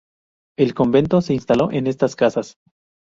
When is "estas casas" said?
1.85-2.57